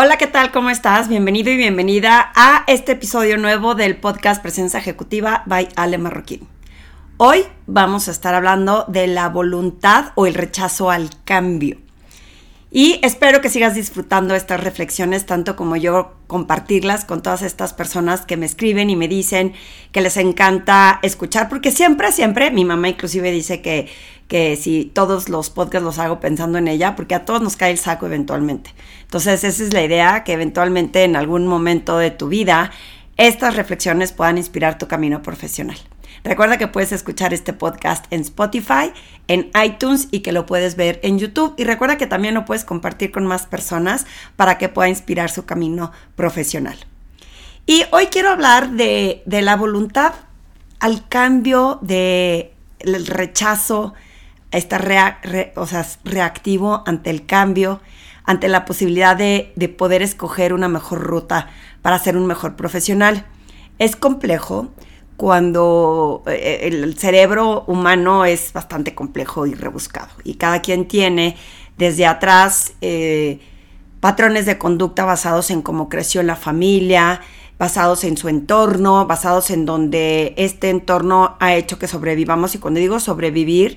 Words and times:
Hola, 0.00 0.16
¿qué 0.16 0.28
tal? 0.28 0.52
¿Cómo 0.52 0.70
estás? 0.70 1.08
Bienvenido 1.08 1.50
y 1.50 1.56
bienvenida 1.56 2.30
a 2.36 2.62
este 2.68 2.92
episodio 2.92 3.36
nuevo 3.36 3.74
del 3.74 3.96
podcast 3.96 4.40
Presencia 4.40 4.78
Ejecutiva 4.78 5.42
by 5.46 5.70
Ale 5.74 5.98
Marroquín. 5.98 6.46
Hoy 7.16 7.42
vamos 7.66 8.06
a 8.06 8.12
estar 8.12 8.32
hablando 8.32 8.84
de 8.86 9.08
la 9.08 9.28
voluntad 9.28 10.12
o 10.14 10.28
el 10.28 10.34
rechazo 10.34 10.92
al 10.92 11.10
cambio. 11.24 11.78
Y 12.70 13.00
espero 13.02 13.40
que 13.40 13.48
sigas 13.48 13.74
disfrutando 13.74 14.34
estas 14.34 14.62
reflexiones 14.62 15.24
tanto 15.24 15.56
como 15.56 15.76
yo 15.76 16.12
compartirlas 16.26 17.06
con 17.06 17.22
todas 17.22 17.40
estas 17.40 17.72
personas 17.72 18.26
que 18.26 18.36
me 18.36 18.44
escriben 18.44 18.90
y 18.90 18.96
me 18.96 19.08
dicen 19.08 19.54
que 19.90 20.02
les 20.02 20.18
encanta 20.18 20.98
escuchar, 21.02 21.48
porque 21.48 21.70
siempre, 21.70 22.12
siempre, 22.12 22.50
mi 22.50 22.66
mamá 22.66 22.90
inclusive 22.90 23.30
dice 23.30 23.62
que, 23.62 23.88
que 24.28 24.56
si 24.56 24.84
todos 24.84 25.30
los 25.30 25.48
podcasts 25.48 25.84
los 25.84 25.98
hago 25.98 26.20
pensando 26.20 26.58
en 26.58 26.68
ella, 26.68 26.94
porque 26.94 27.14
a 27.14 27.24
todos 27.24 27.40
nos 27.40 27.56
cae 27.56 27.70
el 27.70 27.78
saco 27.78 28.04
eventualmente. 28.04 28.74
Entonces 29.00 29.44
esa 29.44 29.62
es 29.62 29.72
la 29.72 29.82
idea, 29.82 30.22
que 30.22 30.34
eventualmente 30.34 31.04
en 31.04 31.16
algún 31.16 31.46
momento 31.46 31.96
de 31.96 32.10
tu 32.10 32.28
vida 32.28 32.70
estas 33.16 33.56
reflexiones 33.56 34.12
puedan 34.12 34.36
inspirar 34.36 34.76
tu 34.76 34.88
camino 34.88 35.22
profesional. 35.22 35.78
Recuerda 36.24 36.58
que 36.58 36.68
puedes 36.68 36.92
escuchar 36.92 37.32
este 37.32 37.52
podcast 37.52 38.06
en 38.10 38.20
Spotify, 38.22 38.92
en 39.28 39.50
iTunes 39.62 40.08
y 40.10 40.20
que 40.20 40.32
lo 40.32 40.46
puedes 40.46 40.76
ver 40.76 41.00
en 41.02 41.18
YouTube. 41.18 41.54
Y 41.56 41.64
recuerda 41.64 41.96
que 41.96 42.06
también 42.06 42.34
lo 42.34 42.44
puedes 42.44 42.64
compartir 42.64 43.12
con 43.12 43.26
más 43.26 43.46
personas 43.46 44.06
para 44.36 44.58
que 44.58 44.68
pueda 44.68 44.88
inspirar 44.88 45.30
su 45.30 45.44
camino 45.44 45.92
profesional. 46.16 46.76
Y 47.66 47.84
hoy 47.92 48.06
quiero 48.06 48.30
hablar 48.30 48.70
de, 48.70 49.22
la 49.26 49.56
voluntad 49.56 50.14
al 50.80 51.06
cambio, 51.08 51.78
del 51.82 53.06
rechazo, 53.06 53.94
estar 54.50 54.82
o 55.54 55.66
sea, 55.66 55.86
reactivo 56.04 56.82
ante 56.86 57.10
el 57.10 57.26
cambio, 57.26 57.80
ante 58.24 58.48
la 58.48 58.64
posibilidad 58.64 59.16
de, 59.16 59.52
de 59.56 59.68
poder 59.68 60.02
escoger 60.02 60.52
una 60.54 60.68
mejor 60.68 61.00
ruta 61.00 61.50
para 61.82 61.98
ser 61.98 62.16
un 62.16 62.26
mejor 62.26 62.56
profesional. 62.56 63.26
Es 63.78 63.96
complejo, 63.96 64.72
cuando 65.18 66.22
eh, 66.26 66.60
el 66.62 66.96
cerebro 66.96 67.64
humano 67.66 68.24
es 68.24 68.52
bastante 68.52 68.94
complejo 68.94 69.48
y 69.48 69.54
rebuscado 69.54 70.10
y 70.22 70.34
cada 70.34 70.62
quien 70.62 70.86
tiene 70.86 71.36
desde 71.76 72.06
atrás 72.06 72.74
eh, 72.80 73.40
patrones 73.98 74.46
de 74.46 74.58
conducta 74.58 75.04
basados 75.04 75.50
en 75.50 75.60
cómo 75.60 75.88
creció 75.88 76.22
la 76.22 76.36
familia, 76.36 77.20
basados 77.58 78.04
en 78.04 78.16
su 78.16 78.28
entorno, 78.28 79.08
basados 79.08 79.50
en 79.50 79.66
donde 79.66 80.34
este 80.36 80.70
entorno 80.70 81.36
ha 81.40 81.56
hecho 81.56 81.80
que 81.80 81.88
sobrevivamos 81.88 82.54
y 82.54 82.58
cuando 82.58 82.78
digo 82.78 83.00
sobrevivir, 83.00 83.76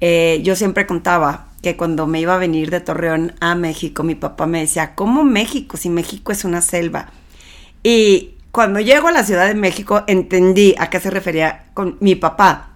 eh, 0.00 0.40
yo 0.42 0.56
siempre 0.56 0.88
contaba 0.88 1.46
que 1.62 1.76
cuando 1.76 2.08
me 2.08 2.18
iba 2.20 2.34
a 2.34 2.38
venir 2.38 2.68
de 2.70 2.80
Torreón 2.80 3.34
a 3.38 3.54
México, 3.54 4.02
mi 4.02 4.16
papá 4.16 4.48
me 4.48 4.58
decía, 4.58 4.96
¿cómo 4.96 5.22
México? 5.22 5.76
Si 5.76 5.88
México 5.88 6.32
es 6.32 6.44
una 6.44 6.62
selva. 6.62 7.12
Y 7.84 8.39
cuando 8.52 8.80
llego 8.80 9.08
a 9.08 9.12
la 9.12 9.24
Ciudad 9.24 9.46
de 9.46 9.54
México 9.54 10.02
entendí 10.06 10.74
a 10.78 10.90
qué 10.90 11.00
se 11.00 11.10
refería 11.10 11.66
con 11.74 11.96
mi 12.00 12.14
papá. 12.14 12.66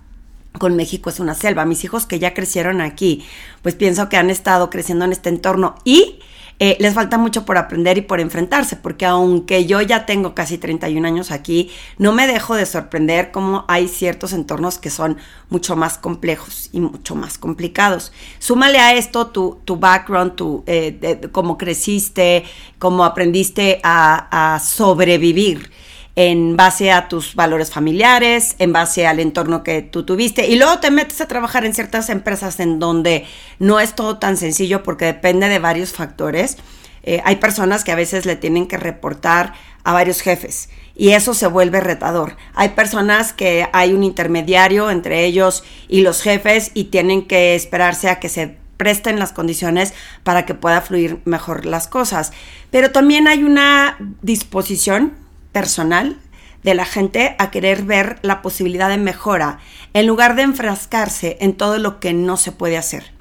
Con 0.59 0.77
México 0.77 1.11
es 1.11 1.19
una 1.19 1.35
selva. 1.35 1.65
Mis 1.65 1.83
hijos 1.83 2.07
que 2.07 2.21
ya 2.21 2.33
crecieron 2.33 2.81
aquí, 2.81 3.25
pues 3.63 3.75
pienso 3.75 4.09
que 4.09 4.17
han 4.17 4.31
estado 4.31 4.71
creciendo 4.71 5.05
en 5.05 5.11
este 5.11 5.29
entorno 5.29 5.75
y 5.85 6.21
eh, 6.61 6.77
les 6.79 6.95
falta 6.95 7.19
mucho 7.19 7.45
por 7.45 7.59
aprender 7.59 7.99
y 7.99 8.03
por 8.03 8.21
enfrentarse, 8.21 8.77
porque 8.77 9.07
aunque 9.07 9.67
yo 9.67 9.81
ya 9.81 10.07
tengo 10.07 10.35
casi 10.35 10.57
31 10.57 11.07
años 11.07 11.31
aquí, 11.31 11.71
no 11.99 12.13
me 12.13 12.27
dejo 12.27 12.55
de 12.55 12.65
sorprender 12.65 13.33
cómo 13.33 13.65
hay 13.67 13.89
ciertos 13.89 14.33
entornos 14.33 14.79
que 14.79 14.91
son 14.91 15.17
mucho 15.51 15.75
más 15.75 15.99
complejos 15.99 16.71
y 16.73 16.81
mucho 16.81 17.17
más 17.17 17.39
complicados. 17.39 18.13
Súmale 18.39 18.79
a 18.79 18.95
esto 18.95 19.27
tu, 19.29 19.59
tu 19.65 19.77
background, 19.77 20.37
tu, 20.37 20.63
eh, 20.67 21.29
cómo 21.33 21.59
creciste, 21.59 22.45
cómo 22.79 23.05
aprendiste 23.05 23.81
a, 23.83 24.55
a 24.55 24.61
sobrevivir 24.61 25.71
en 26.17 26.57
base 26.57 26.93
a 26.93 27.09
tus 27.09 27.35
valores 27.35 27.71
familiares, 27.71 28.55
en 28.59 28.73
base 28.73 29.07
al 29.07 29.21
entorno 29.21 29.63
que 29.63 29.83
tú 29.83 30.05
tuviste. 30.05 30.47
Y 30.47 30.57
luego 30.57 30.79
te 30.79 30.91
metes 30.91 31.21
a 31.21 31.29
trabajar 31.29 31.65
en 31.65 31.75
ciertas 31.75 32.09
empresas 32.09 32.61
en 32.61 32.79
donde 32.79 33.27
no 33.59 33.81
es 33.81 33.95
todo 33.95 34.19
tan 34.19 34.37
sencillo 34.37 34.83
porque 34.83 35.07
depende 35.07 35.49
de 35.49 35.59
varios 35.59 35.93
factores. 35.93 36.57
Eh, 37.03 37.21
hay 37.25 37.37
personas 37.37 37.85
que 37.85 37.93
a 37.93 37.97
veces 37.97 38.27
le 38.27 38.37
tienen 38.37 38.67
que 38.67 38.77
reportar 38.77 39.55
a 39.83 39.93
varios 39.93 40.21
jefes 40.23 40.71
y 40.97 41.11
eso 41.11 41.35
se 41.35 41.47
vuelve 41.47 41.81
retador. 41.81 42.37
Hay 42.55 42.71
personas 42.71 43.33
que 43.33 43.69
hay 43.73 43.93
un 43.93 44.05
intermediario 44.05 44.91
entre 44.91 45.25
ellos 45.25 45.65
y 45.89 46.01
los 46.01 46.23
jefes 46.23 46.71
y 46.75 46.85
tienen 46.85 47.27
que 47.27 47.55
esperarse 47.55 48.09
a 48.09 48.21
que 48.21 48.29
se 48.29 48.57
presten 48.77 49.19
las 49.19 49.33
condiciones 49.33 49.93
para 50.23 50.47
que 50.47 50.55
pueda 50.55 50.81
fluir 50.81 51.21
mejor 51.25 51.67
las 51.67 51.89
cosas. 51.89 52.33
Pero 52.71 52.91
también 52.91 53.29
hay 53.29 53.45
una 53.45 53.97
disposición 54.23 55.24
personal 55.55 56.19
de 56.65 56.75
la 56.75 56.85
gente 56.85 57.37
a 57.39 57.51
querer 57.51 57.85
ver 57.85 58.19
la 58.23 58.43
posibilidad 58.43 58.89
de 58.89 58.99
mejora 58.99 59.61
en 59.93 60.07
lugar 60.07 60.35
de 60.35 60.43
enfrascarse 60.43 61.39
en 61.41 61.55
todo 61.55 61.79
lo 61.79 62.01
que 62.01 62.13
no 62.13 62.37
se 62.37 62.53
puede 62.53 62.77
hacer, 62.77 63.13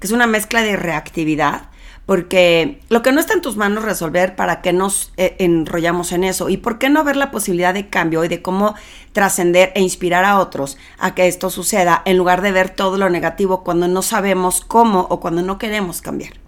que 0.00 0.06
es 0.06 0.12
una 0.12 0.26
mezcla 0.26 0.62
de 0.62 0.76
reactividad, 0.76 1.68
porque 2.06 2.80
lo 2.88 3.02
que 3.02 3.12
no 3.12 3.20
está 3.20 3.34
en 3.34 3.42
tus 3.42 3.56
manos 3.56 3.84
resolver, 3.84 4.34
¿para 4.34 4.60
qué 4.60 4.72
nos 4.72 5.12
eh, 5.16 5.36
enrollamos 5.38 6.12
en 6.12 6.24
eso? 6.24 6.48
¿Y 6.48 6.56
por 6.56 6.78
qué 6.78 6.88
no 6.88 7.04
ver 7.04 7.16
la 7.16 7.30
posibilidad 7.30 7.74
de 7.74 7.88
cambio 7.88 8.24
y 8.24 8.28
de 8.28 8.42
cómo 8.42 8.74
trascender 9.12 9.72
e 9.74 9.82
inspirar 9.82 10.24
a 10.24 10.38
otros 10.38 10.78
a 10.98 11.14
que 11.14 11.28
esto 11.28 11.50
suceda 11.50 12.02
en 12.04 12.18
lugar 12.18 12.42
de 12.42 12.52
ver 12.52 12.70
todo 12.70 12.98
lo 12.98 13.08
negativo 13.10 13.62
cuando 13.62 13.86
no 13.86 14.02
sabemos 14.02 14.62
cómo 14.62 15.06
o 15.10 15.20
cuando 15.20 15.42
no 15.42 15.58
queremos 15.58 16.02
cambiar? 16.02 16.41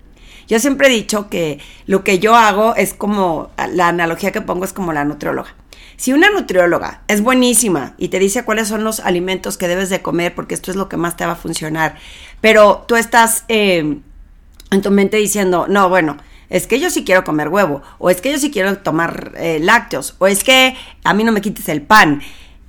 Yo 0.47 0.59
siempre 0.59 0.89
he 0.89 0.91
dicho 0.91 1.29
que 1.29 1.59
lo 1.87 2.05
que 2.05 2.19
yo 2.19 2.35
hago 2.35 2.75
es 2.77 2.95
como, 2.95 3.51
la 3.73 3.89
analogía 3.89 4.33
que 4.33 4.41
pongo 4.41 4.65
es 4.65 4.73
como 4.73 4.93
la 4.93 5.05
nutrióloga. 5.05 5.55
Si 5.97 6.13
una 6.13 6.31
nutrióloga 6.31 7.03
es 7.07 7.21
buenísima 7.21 7.95
y 7.99 8.09
te 8.09 8.19
dice 8.19 8.45
cuáles 8.45 8.69
son 8.69 8.83
los 8.83 9.01
alimentos 9.01 9.57
que 9.57 9.69
debes 9.69 9.91
de 9.91 10.03
comer 10.03 10.35
porque 10.35 10.55
esto 10.55 10.71
es 10.71 10.77
lo 10.77 10.89
que 10.89 10.97
más 10.97 11.17
te 11.17 11.25
va 11.25 11.33
a 11.33 11.37
funcionar, 11.37 11.97
pero 12.41 12.85
tú 12.89 12.97
estás 12.97 13.45
eh, 13.49 13.99
en 14.71 14.83
tu 14.83 14.91
mente 14.91 15.17
diciendo, 15.17 15.67
no, 15.69 15.89
bueno, 15.89 16.17
es 16.51 16.67
que 16.67 16.81
yo 16.81 16.91
sí 16.91 17.05
quiero 17.05 17.25
comer 17.25 17.49
huevo, 17.49 17.83
o 17.99 18.11
es 18.11 18.21
que 18.21 18.33
yo 18.33 18.39
sí 18.39 18.51
quiero 18.51 18.79
tomar 18.79 19.33
eh, 19.37 19.59
lácteos, 19.61 20.15
o 20.19 20.27
es 20.27 20.45
que 20.45 20.77
a 21.05 21.15
mí 21.15 21.25
no 21.25 21.33
me 21.33 21.41
quites 21.41 21.69
el 21.69 21.83
pan. 21.83 22.23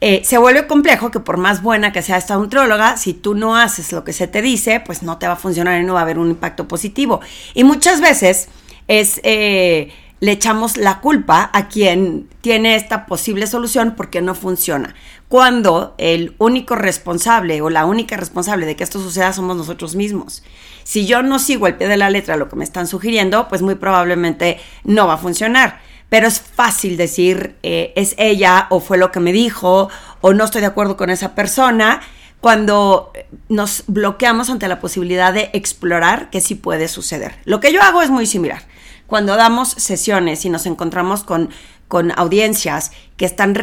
Eh, 0.07 0.21
se 0.23 0.37
vuelve 0.37 0.67
complejo 0.67 1.09
que 1.09 1.19
por 1.19 1.37
más 1.37 1.63
buena 1.63 1.91
que 1.91 2.03
sea 2.03 2.17
esta 2.17 2.35
nutrióloga, 2.35 2.95
si 2.95 3.15
tú 3.15 3.33
no 3.33 3.55
haces 3.55 3.91
lo 3.91 4.03
que 4.03 4.13
se 4.13 4.27
te 4.27 4.43
dice, 4.43 4.79
pues 4.79 5.01
no 5.01 5.17
te 5.17 5.25
va 5.25 5.33
a 5.33 5.35
funcionar 5.35 5.81
y 5.81 5.83
no 5.83 5.95
va 5.95 6.01
a 6.01 6.03
haber 6.03 6.19
un 6.19 6.29
impacto 6.29 6.67
positivo. 6.67 7.21
Y 7.55 7.63
muchas 7.63 8.01
veces 8.01 8.47
es... 8.87 9.19
Eh, 9.23 9.91
le 10.19 10.31
echamos 10.31 10.77
la 10.77 11.01
culpa 11.01 11.49
a 11.53 11.67
quien 11.67 12.29
tiene 12.41 12.75
esta 12.75 13.05
posible 13.05 13.47
solución 13.47 13.95
porque 13.97 14.21
no 14.21 14.33
funciona. 14.33 14.95
Cuando 15.27 15.93
el 15.97 16.35
único 16.37 16.75
responsable 16.75 17.61
o 17.61 17.69
la 17.69 17.85
única 17.85 18.15
responsable 18.15 18.65
de 18.65 18.75
que 18.75 18.83
esto 18.83 18.99
suceda 18.99 19.33
somos 19.33 19.57
nosotros 19.57 19.95
mismos. 19.95 20.43
Si 20.83 21.05
yo 21.05 21.21
no 21.21 21.37
sigo 21.37 21.65
al 21.65 21.77
pie 21.77 21.87
de 21.87 21.97
la 21.97 22.09
letra 22.09 22.37
lo 22.37 22.47
que 22.47 22.55
me 22.55 22.63
están 22.63 22.87
sugiriendo, 22.87 23.47
pues 23.49 23.61
muy 23.61 23.75
probablemente 23.75 24.59
no 24.83 25.05
va 25.05 25.15
a 25.15 25.17
funcionar 25.17 25.79
pero 26.09 26.27
es 26.27 26.39
fácil 26.39 26.97
decir 26.97 27.55
eh, 27.63 27.93
es 27.95 28.15
ella 28.17 28.67
o 28.69 28.79
fue 28.79 28.97
lo 28.97 29.11
que 29.11 29.19
me 29.19 29.31
dijo 29.31 29.89
o 30.21 30.33
no 30.33 30.45
estoy 30.45 30.61
de 30.61 30.67
acuerdo 30.67 30.97
con 30.97 31.09
esa 31.09 31.35
persona 31.35 32.01
cuando 32.45 33.11
nos 33.49 33.85
bloqueamos 33.87 34.51
ante 34.51 34.67
la 34.67 34.79
posibilidad 34.79 35.33
de 35.33 35.49
explorar 35.53 36.29
que 36.29 36.41
sí 36.41 36.53
puede 36.53 36.87
suceder. 36.87 37.35
Lo 37.43 37.59
que 37.59 37.73
yo 37.73 37.81
hago 37.81 38.03
es 38.03 38.11
muy 38.11 38.27
similar. 38.27 38.61
Cuando 39.07 39.35
damos 39.35 39.69
sesiones 39.69 40.45
y 40.45 40.51
nos 40.51 40.67
encontramos 40.67 41.23
con, 41.23 41.49
con 41.87 42.11
audiencias 42.17 42.91
que 43.17 43.25
están 43.25 43.55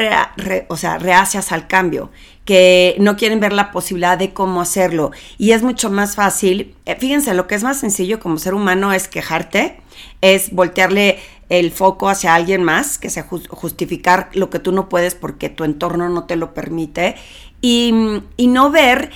o 0.69 0.76
sea, 0.76 0.98
reacias 0.98 1.52
al 1.52 1.69
cambio, 1.69 2.10
que 2.44 2.97
no 2.98 3.16
quieren 3.16 3.38
ver 3.38 3.52
la 3.52 3.70
posibilidad 3.70 4.19
de 4.19 4.32
cómo 4.32 4.60
hacerlo 4.60 5.12
y 5.38 5.52
es 5.52 5.62
mucho 5.62 5.91
más 5.91 6.16
fácil, 6.16 6.75
eh, 6.84 6.97
fíjense, 6.97 7.34
lo 7.34 7.47
que 7.47 7.54
es 7.54 7.62
más 7.62 7.78
sencillo 7.78 8.19
como 8.19 8.38
ser 8.38 8.54
humano 8.54 8.92
es 8.92 9.06
quejarte, 9.06 9.81
es 10.20 10.50
voltearle 10.52 11.20
el 11.58 11.70
foco 11.70 12.08
hacia 12.08 12.34
alguien 12.34 12.62
más, 12.62 12.96
que 12.96 13.10
sea 13.10 13.26
justificar 13.28 14.31
lo 14.32 14.49
que 14.49 14.58
tú 14.58 14.72
no 14.72 14.88
puedes 14.88 15.14
porque 15.14 15.50
tu 15.50 15.64
entorno 15.64 16.08
no 16.08 16.25
te 16.25 16.37
lo 16.37 16.54
permite, 16.54 17.14
y, 17.60 17.93
y 18.38 18.46
no 18.46 18.70
ver 18.70 19.10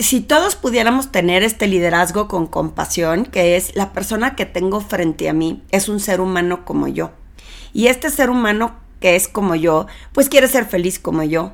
si 0.00 0.20
todos 0.20 0.56
pudiéramos 0.56 1.12
tener 1.12 1.44
este 1.44 1.68
liderazgo 1.68 2.26
con 2.26 2.46
compasión, 2.46 3.24
que 3.24 3.56
es 3.56 3.76
la 3.76 3.92
persona 3.92 4.34
que 4.34 4.44
tengo 4.44 4.80
frente 4.80 5.28
a 5.28 5.32
mí, 5.32 5.62
es 5.70 5.88
un 5.88 6.00
ser 6.00 6.20
humano 6.20 6.64
como 6.64 6.88
yo. 6.88 7.12
Y 7.72 7.86
este 7.86 8.10
ser 8.10 8.28
humano 8.28 8.76
que 8.98 9.14
es 9.14 9.28
como 9.28 9.54
yo, 9.54 9.86
pues 10.12 10.28
quiere 10.28 10.48
ser 10.48 10.64
feliz 10.64 10.98
como 10.98 11.22
yo, 11.22 11.52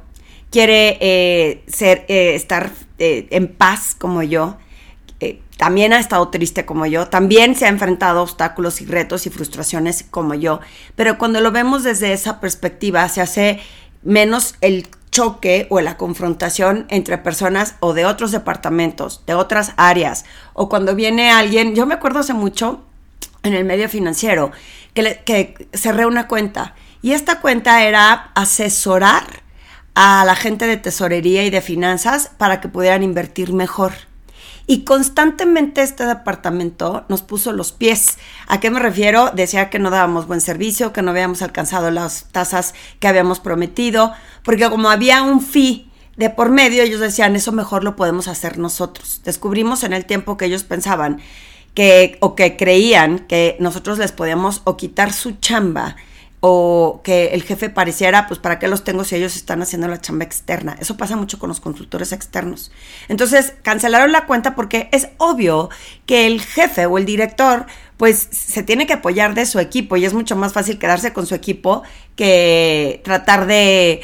quiere 0.50 0.96
eh, 1.00 1.64
ser, 1.66 2.06
eh, 2.08 2.34
estar 2.34 2.70
eh, 2.98 3.26
en 3.30 3.48
paz 3.48 3.94
como 3.94 4.22
yo, 4.22 4.56
también 5.56 5.92
ha 5.92 5.98
estado 5.98 6.28
triste 6.28 6.64
como 6.64 6.86
yo, 6.86 7.06
también 7.08 7.54
se 7.54 7.66
ha 7.66 7.68
enfrentado 7.68 8.20
a 8.20 8.22
obstáculos 8.22 8.80
y 8.80 8.86
retos 8.86 9.26
y 9.26 9.30
frustraciones 9.30 10.04
como 10.10 10.34
yo, 10.34 10.60
pero 10.96 11.18
cuando 11.18 11.40
lo 11.40 11.52
vemos 11.52 11.84
desde 11.84 12.12
esa 12.12 12.40
perspectiva 12.40 13.08
se 13.08 13.20
hace 13.20 13.60
menos 14.02 14.56
el 14.60 14.88
choque 15.10 15.66
o 15.70 15.80
la 15.80 15.96
confrontación 15.96 16.86
entre 16.88 17.18
personas 17.18 17.76
o 17.80 17.94
de 17.94 18.04
otros 18.04 18.32
departamentos, 18.32 19.22
de 19.26 19.34
otras 19.34 19.72
áreas, 19.76 20.24
o 20.54 20.68
cuando 20.68 20.94
viene 20.94 21.30
alguien, 21.30 21.74
yo 21.74 21.86
me 21.86 21.94
acuerdo 21.94 22.20
hace 22.20 22.34
mucho, 22.34 22.84
en 23.44 23.52
el 23.52 23.64
medio 23.64 23.88
financiero 23.88 24.50
que, 24.94 25.20
que 25.24 25.68
cerré 25.74 26.06
una 26.06 26.26
cuenta 26.26 26.74
y 27.02 27.12
esta 27.12 27.40
cuenta 27.40 27.84
era 27.84 28.32
asesorar 28.34 29.44
a 29.94 30.24
la 30.24 30.34
gente 30.34 30.66
de 30.66 30.78
tesorería 30.78 31.44
y 31.44 31.50
de 31.50 31.60
finanzas 31.60 32.30
para 32.38 32.60
que 32.60 32.68
pudieran 32.68 33.02
invertir 33.02 33.52
mejor. 33.52 33.92
Y 34.66 34.84
constantemente 34.84 35.82
este 35.82 36.06
departamento 36.06 37.04
nos 37.08 37.22
puso 37.22 37.52
los 37.52 37.72
pies. 37.72 38.18
¿A 38.46 38.60
qué 38.60 38.70
me 38.70 38.80
refiero? 38.80 39.30
Decía 39.34 39.68
que 39.68 39.78
no 39.78 39.90
dábamos 39.90 40.26
buen 40.26 40.40
servicio, 40.40 40.92
que 40.92 41.02
no 41.02 41.10
habíamos 41.10 41.42
alcanzado 41.42 41.90
las 41.90 42.26
tasas 42.32 42.74
que 42.98 43.08
habíamos 43.08 43.40
prometido, 43.40 44.12
porque 44.42 44.68
como 44.70 44.88
había 44.88 45.22
un 45.22 45.42
fee 45.42 45.90
de 46.16 46.30
por 46.30 46.50
medio, 46.50 46.82
ellos 46.82 47.00
decían, 47.00 47.36
eso 47.36 47.52
mejor 47.52 47.84
lo 47.84 47.96
podemos 47.96 48.28
hacer 48.28 48.58
nosotros. 48.58 49.20
Descubrimos 49.24 49.84
en 49.84 49.92
el 49.92 50.06
tiempo 50.06 50.36
que 50.36 50.46
ellos 50.46 50.64
pensaban 50.64 51.20
que, 51.74 52.16
o 52.20 52.34
que 52.34 52.56
creían 52.56 53.18
que 53.18 53.56
nosotros 53.60 53.98
les 53.98 54.12
podíamos 54.12 54.62
o 54.64 54.76
quitar 54.76 55.12
su 55.12 55.32
chamba 55.32 55.96
o 56.46 57.00
que 57.02 57.28
el 57.28 57.42
jefe 57.42 57.70
pareciera, 57.70 58.26
pues 58.26 58.38
para 58.38 58.58
qué 58.58 58.68
los 58.68 58.84
tengo 58.84 59.02
si 59.04 59.16
ellos 59.16 59.34
están 59.34 59.62
haciendo 59.62 59.88
la 59.88 60.02
chamba 60.02 60.26
externa. 60.26 60.76
Eso 60.78 60.98
pasa 60.98 61.16
mucho 61.16 61.38
con 61.38 61.48
los 61.48 61.58
consultores 61.58 62.12
externos. 62.12 62.70
Entonces, 63.08 63.54
cancelaron 63.62 64.12
la 64.12 64.26
cuenta 64.26 64.54
porque 64.54 64.90
es 64.92 65.08
obvio 65.16 65.70
que 66.04 66.26
el 66.26 66.42
jefe 66.42 66.84
o 66.84 66.98
el 66.98 67.06
director, 67.06 67.64
pues 67.96 68.28
se 68.30 68.62
tiene 68.62 68.86
que 68.86 68.92
apoyar 68.92 69.34
de 69.34 69.46
su 69.46 69.58
equipo 69.58 69.96
y 69.96 70.04
es 70.04 70.12
mucho 70.12 70.36
más 70.36 70.52
fácil 70.52 70.78
quedarse 70.78 71.14
con 71.14 71.24
su 71.24 71.34
equipo 71.34 71.82
que 72.14 73.00
tratar 73.04 73.46
de 73.46 74.02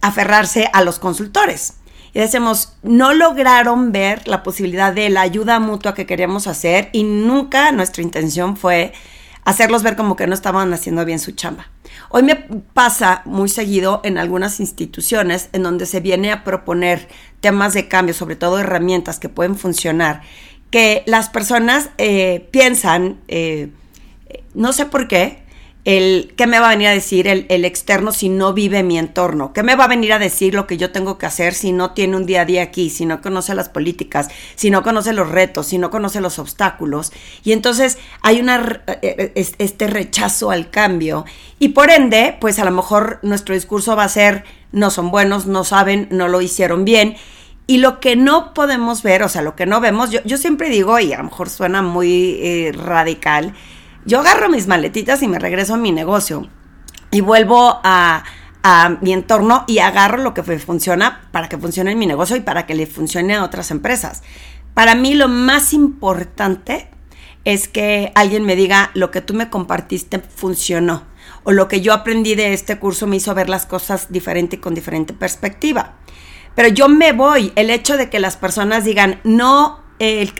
aferrarse 0.00 0.70
a 0.72 0.82
los 0.82 0.98
consultores. 0.98 1.74
Y 2.14 2.20
decimos, 2.20 2.72
no 2.82 3.12
lograron 3.12 3.92
ver 3.92 4.26
la 4.26 4.42
posibilidad 4.42 4.94
de 4.94 5.10
la 5.10 5.20
ayuda 5.20 5.60
mutua 5.60 5.92
que 5.92 6.06
queríamos 6.06 6.46
hacer 6.46 6.88
y 6.92 7.04
nunca 7.04 7.70
nuestra 7.70 8.02
intención 8.02 8.56
fue 8.56 8.94
hacerlos 9.44 9.82
ver 9.82 9.96
como 9.96 10.16
que 10.16 10.26
no 10.26 10.34
estaban 10.34 10.72
haciendo 10.72 11.04
bien 11.04 11.18
su 11.18 11.32
chamba. 11.32 11.68
Hoy 12.10 12.22
me 12.22 12.36
pasa 12.36 13.22
muy 13.24 13.48
seguido 13.48 14.00
en 14.04 14.18
algunas 14.18 14.60
instituciones 14.60 15.48
en 15.52 15.62
donde 15.62 15.86
se 15.86 16.00
viene 16.00 16.32
a 16.32 16.44
proponer 16.44 17.08
temas 17.40 17.74
de 17.74 17.88
cambio, 17.88 18.14
sobre 18.14 18.36
todo 18.36 18.58
herramientas 18.58 19.18
que 19.18 19.28
pueden 19.28 19.56
funcionar, 19.56 20.22
que 20.70 21.02
las 21.06 21.28
personas 21.28 21.90
eh, 21.98 22.48
piensan, 22.50 23.20
eh, 23.28 23.70
no 24.54 24.72
sé 24.72 24.86
por 24.86 25.08
qué, 25.08 25.41
el 25.84 26.32
qué 26.36 26.46
me 26.46 26.60
va 26.60 26.68
a 26.68 26.70
venir 26.70 26.86
a 26.86 26.92
decir 26.92 27.26
el, 27.26 27.44
el, 27.48 27.64
externo 27.64 28.12
si 28.12 28.28
no 28.28 28.52
vive 28.52 28.84
mi 28.84 28.98
entorno, 28.98 29.52
qué 29.52 29.64
me 29.64 29.74
va 29.74 29.84
a 29.84 29.88
venir 29.88 30.12
a 30.12 30.20
decir 30.20 30.54
lo 30.54 30.68
que 30.68 30.76
yo 30.76 30.92
tengo 30.92 31.18
que 31.18 31.26
hacer 31.26 31.54
si 31.54 31.72
no 31.72 31.90
tiene 31.90 32.16
un 32.16 32.24
día 32.24 32.42
a 32.42 32.44
día 32.44 32.62
aquí, 32.62 32.88
si 32.88 33.04
no 33.04 33.20
conoce 33.20 33.54
las 33.54 33.68
políticas, 33.68 34.28
si 34.54 34.70
no 34.70 34.82
conoce 34.82 35.12
los 35.12 35.28
retos, 35.28 35.66
si 35.66 35.78
no 35.78 35.90
conoce 35.90 36.20
los 36.20 36.38
obstáculos. 36.38 37.12
Y 37.42 37.52
entonces 37.52 37.98
hay 38.20 38.40
una, 38.40 38.82
eh, 38.86 39.32
eh, 39.34 39.46
este 39.58 39.86
rechazo 39.88 40.52
al 40.52 40.70
cambio 40.70 41.24
y 41.58 41.70
por 41.70 41.90
ende, 41.90 42.36
pues 42.40 42.60
a 42.60 42.64
lo 42.64 42.70
mejor 42.70 43.18
nuestro 43.22 43.54
discurso 43.54 43.96
va 43.96 44.04
a 44.04 44.08
ser 44.08 44.44
no 44.72 44.90
son 44.90 45.10
buenos, 45.10 45.46
no 45.46 45.64
saben, 45.64 46.08
no 46.10 46.28
lo 46.28 46.40
hicieron 46.40 46.84
bien. 46.84 47.16
Y 47.66 47.78
lo 47.78 48.00
que 48.00 48.16
no 48.16 48.54
podemos 48.54 49.02
ver, 49.02 49.22
o 49.22 49.28
sea, 49.28 49.42
lo 49.42 49.54
que 49.54 49.66
no 49.66 49.80
vemos, 49.80 50.10
yo, 50.10 50.20
yo 50.24 50.36
siempre 50.36 50.68
digo, 50.68 50.98
y 50.98 51.12
a 51.12 51.18
lo 51.18 51.24
mejor 51.24 51.48
suena 51.48 51.80
muy 51.80 52.38
eh, 52.42 52.72
radical, 52.74 53.54
yo 54.04 54.20
agarro 54.20 54.48
mis 54.48 54.66
maletitas 54.66 55.22
y 55.22 55.28
me 55.28 55.38
regreso 55.38 55.74
a 55.74 55.78
mi 55.78 55.92
negocio 55.92 56.48
y 57.10 57.20
vuelvo 57.20 57.80
a, 57.84 58.24
mi 59.00 59.12
entorno 59.12 59.64
y 59.66 59.80
agarro 59.80 60.18
lo 60.18 60.34
que 60.34 60.44
funciona 60.44 61.22
para 61.32 61.48
que 61.48 61.58
funcione 61.58 61.90
en 61.90 61.98
mi 61.98 62.06
negocio 62.06 62.36
y 62.36 62.40
para 62.40 62.64
que 62.64 62.76
le 62.76 62.86
funcione 62.86 63.34
a 63.34 63.42
otras 63.42 63.72
empresas. 63.72 64.22
Para 64.72 64.94
mí 64.94 65.14
lo 65.14 65.26
más 65.26 65.72
importante 65.72 66.88
es 67.44 67.66
que 67.66 68.12
alguien 68.14 68.44
me 68.44 68.54
diga 68.54 68.92
lo 68.94 69.10
que 69.10 69.20
tú 69.20 69.34
me 69.34 69.50
compartiste 69.50 70.20
funcionó 70.20 71.02
o 71.42 71.50
lo 71.50 71.66
que 71.66 71.80
yo 71.80 71.92
aprendí 71.92 72.36
de 72.36 72.52
este 72.52 72.78
curso 72.78 73.08
me 73.08 73.16
hizo 73.16 73.34
ver 73.34 73.48
las 73.48 73.66
cosas 73.66 74.12
diferente 74.12 74.56
y 74.56 74.60
con 74.60 74.74
diferente 74.74 75.12
perspectiva. 75.12 75.94
Pero 76.54 76.68
yo 76.68 76.88
me 76.88 77.12
voy, 77.12 77.52
el 77.56 77.68
hecho 77.68 77.96
de 77.96 78.10
que 78.10 78.20
las 78.20 78.36
personas 78.36 78.84
digan 78.84 79.20
no 79.24 79.81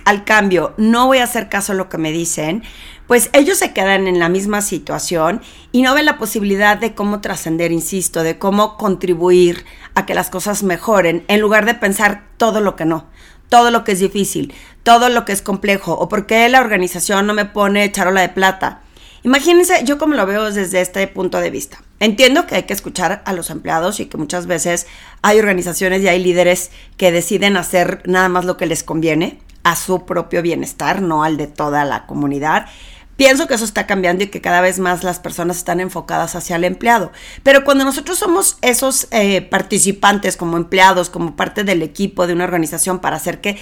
al 0.05 0.25
cambio, 0.25 0.75
no 0.77 1.07
voy 1.07 1.19
a 1.19 1.25
hacer 1.25 1.49
caso 1.49 1.73
a 1.73 1.77
lo 1.77 1.89
que 1.89 1.99
me 1.99 2.11
dicen, 2.11 2.63
pues 3.07 3.31
ellos 3.33 3.59
se 3.59 3.73
quedan 3.73 4.09
en 4.09 4.19
la 4.19 4.29
misma 4.29 4.61
situación 4.61 5.41
y 5.71 5.83
no 5.83 5.95
ven 5.95 6.07
la 6.07 6.19
posibilidad 6.19 6.79
de 6.79 6.95
cómo 6.95 7.21
trascender, 7.21 7.71
insisto, 7.71 8.23
de 8.23 8.39
cómo 8.39 8.77
contribuir 8.77 9.65
a 9.95 10.05
que 10.07 10.15
las 10.15 10.31
cosas 10.31 10.63
mejoren, 10.63 11.25
en 11.29 11.41
lugar 11.41 11.67
de 11.67 11.75
pensar 11.75 12.25
todo 12.39 12.61
lo 12.61 12.75
que 12.75 12.87
no, 12.87 13.07
todo 13.49 13.71
lo 13.71 13.85
que 13.85 13.93
es 13.93 14.01
difícil, 14.01 14.53
todo 14.83 15.09
lo 15.09 15.25
que 15.25 15.33
es 15.33 15.43
complejo, 15.43 15.93
o 15.93 16.09
por 16.09 16.27
qué 16.27 16.49
la 16.49 16.61
organización 16.61 17.27
no 17.27 17.35
me 17.35 17.45
pone 17.45 17.93
charola 17.93 18.23
de 18.23 18.31
plata. 18.31 18.81
Imagínense, 19.25 19.85
yo 19.85 19.99
como 19.99 20.15
lo 20.15 20.27
veo 20.27 20.51
desde 20.51 20.81
este 20.81 21.07
punto 21.07 21.39
de 21.39 21.51
vista. 21.51 21.81
Entiendo 22.01 22.47
que 22.47 22.57
hay 22.57 22.63
que 22.65 22.73
escuchar 22.73 23.23
a 23.25 23.33
los 23.33 23.51
empleados 23.51 24.01
y 24.01 24.07
que 24.07 24.17
muchas 24.17 24.47
veces 24.47 24.89
hay 25.23 25.39
organizaciones 25.39 26.03
y 26.03 26.09
hay 26.09 26.21
líderes 26.21 26.73
que 26.97 27.13
deciden 27.13 27.57
hacer 27.57 28.03
nada 28.07 28.29
más 28.29 28.45
lo 28.45 28.57
que 28.57 28.67
les 28.67 28.83
conviene 28.83 29.39
a 29.65 29.77
su 29.77 30.05
propio 30.05 30.43
bienestar, 30.43 31.03
no 31.03 31.25
al 31.25 31.37
de 31.37 31.47
toda 31.47 31.85
la 31.85 32.07
comunidad. 32.07 32.67
Pienso 33.17 33.47
que 33.47 33.55
eso 33.55 33.65
está 33.65 33.87
cambiando 33.87 34.25
y 34.25 34.29
que 34.29 34.41
cada 34.41 34.61
vez 34.61 34.79
más 34.79 35.05
las 35.05 35.21
personas 35.21 35.59
están 35.59 35.81
enfocadas 35.81 36.35
hacia 36.35 36.57
el 36.57 36.65
empleado. 36.65 37.13
Pero 37.43 37.63
cuando 37.63 37.85
nosotros 37.85 38.19
somos 38.19 38.57
esos 38.63 39.07
eh, 39.11 39.43
participantes 39.43 40.37
como 40.37 40.57
empleados, 40.57 41.11
como 41.11 41.37
parte 41.37 41.63
del 41.63 41.83
equipo 41.83 42.27
de 42.27 42.33
una 42.33 42.45
organización 42.45 43.01
para 43.01 43.17
hacer 43.17 43.41
que 43.41 43.59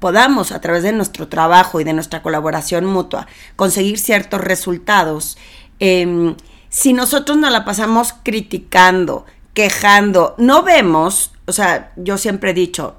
podamos 0.00 0.52
a 0.52 0.60
través 0.60 0.82
de 0.82 0.92
nuestro 0.92 1.28
trabajo 1.28 1.80
y 1.80 1.84
de 1.84 1.92
nuestra 1.92 2.22
colaboración 2.22 2.86
mutua 2.86 3.26
conseguir 3.56 3.98
ciertos 3.98 4.40
resultados, 4.40 5.38
em, 5.78 6.34
si 6.68 6.92
nosotros 6.92 7.38
nos 7.38 7.52
la 7.52 7.64
pasamos 7.64 8.14
criticando, 8.24 9.26
quejando, 9.52 10.34
no 10.38 10.62
vemos, 10.62 11.32
o 11.46 11.52
sea, 11.52 11.92
yo 11.96 12.18
siempre 12.18 12.50
he 12.50 12.54
dicho, 12.54 12.96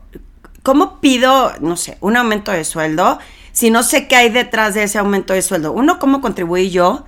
¿cómo 0.65 0.99
pido, 0.99 1.53
no 1.61 1.77
sé, 1.77 1.97
un 2.01 2.17
aumento 2.17 2.51
de 2.51 2.65
sueldo? 2.65 3.19
si 3.55 3.69
no 3.69 3.83
sé 3.83 4.09
qué 4.09 4.17
hay 4.17 4.29
detrás 4.29 4.73
de 4.73 4.83
ese 4.83 4.97
aumento 4.97 5.33
de 5.33 5.41
sueldo. 5.41 5.71
Uno, 5.71 5.97
¿cómo 5.97 6.19
contribuí 6.19 6.71
yo 6.71 7.05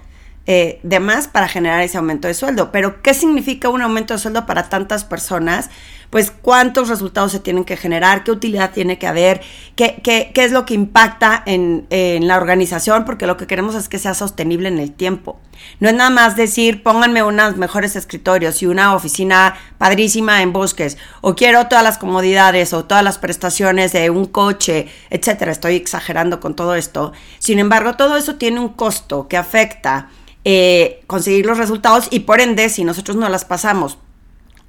eh, 0.47 0.79
de 0.81 0.99
más 0.99 1.27
para 1.27 1.47
generar 1.47 1.81
ese 1.81 1.97
aumento 1.97 2.27
de 2.27 2.33
sueldo? 2.33 2.71
Pero, 2.71 3.01
¿qué 3.03 3.13
significa 3.13 3.69
un 3.69 3.81
aumento 3.81 4.13
de 4.13 4.19
sueldo 4.19 4.45
para 4.45 4.69
tantas 4.69 5.05
personas? 5.05 5.69
pues 6.09 6.31
cuántos 6.31 6.87
resultados 6.87 7.31
se 7.31 7.39
tienen 7.39 7.65
que 7.65 7.75
generar, 7.75 8.23
qué 8.23 8.31
utilidad 8.31 8.71
tiene 8.71 8.97
que 8.97 9.07
haber, 9.07 9.41
qué, 9.75 9.99
qué, 10.03 10.31
qué 10.33 10.45
es 10.45 10.51
lo 10.51 10.65
que 10.65 10.73
impacta 10.73 11.43
en, 11.45 11.85
en, 11.89 12.27
la 12.27 12.37
organización, 12.37 13.03
porque 13.05 13.27
lo 13.27 13.35
que 13.37 13.47
queremos 13.47 13.75
es 13.75 13.89
que 13.89 13.99
sea 13.99 14.13
sostenible 14.13 14.69
en 14.69 14.79
el 14.79 14.93
tiempo. 14.93 15.39
No 15.79 15.89
es 15.89 15.95
nada 15.95 16.09
más 16.09 16.35
decir, 16.35 16.83
pónganme 16.83 17.23
unos 17.23 17.57
mejores 17.57 17.95
escritorios 17.95 18.61
y 18.61 18.67
una 18.67 18.95
oficina 18.95 19.55
padrísima 19.77 20.41
en 20.41 20.53
bosques, 20.53 20.97
o 21.21 21.35
quiero 21.35 21.67
todas 21.67 21.83
las 21.83 21.97
comodidades 21.97 22.73
o 22.73 22.85
todas 22.85 23.03
las 23.03 23.17
prestaciones 23.17 23.91
de 23.91 24.09
un 24.09 24.25
coche, 24.25 24.87
etcétera. 25.09 25.51
Estoy 25.51 25.75
exagerando 25.75 26.39
con 26.39 26.55
todo 26.55 26.75
esto. 26.75 27.11
Sin 27.39 27.59
embargo, 27.59 27.95
todo 27.95 28.15
eso 28.15 28.35
tiene 28.35 28.59
un 28.59 28.69
costo 28.69 29.27
que 29.27 29.35
afecta 29.35 30.09
eh, 30.49 31.03
conseguir 31.07 31.45
los 31.45 31.57
resultados 31.57 32.07
y 32.09 32.21
por 32.21 32.39
ende, 32.39 32.69
si 32.69 32.85
nosotros 32.85 33.17
no 33.17 33.27
las 33.27 33.43
pasamos 33.43 33.97